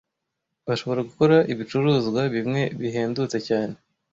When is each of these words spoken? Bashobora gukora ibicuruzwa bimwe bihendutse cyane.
Bashobora 0.67 1.01
gukora 1.09 1.35
ibicuruzwa 1.51 2.21
bimwe 2.33 2.61
bihendutse 2.79 3.37
cyane. 3.47 3.75